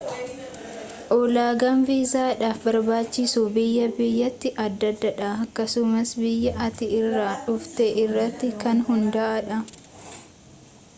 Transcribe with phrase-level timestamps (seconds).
[1.15, 9.47] ulaagaan viizaadhaf barbaachisu biyyaa biyyatti adda addadha akkasumas biyya ati irraa dhufte irratti kan hunda'uu
[9.53, 9.63] dha